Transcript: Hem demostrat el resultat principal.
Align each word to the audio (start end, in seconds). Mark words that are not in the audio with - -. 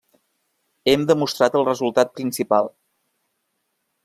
Hem 0.93 1.03
demostrat 1.11 1.59
el 1.59 1.67
resultat 1.69 2.13
principal. 2.17 2.73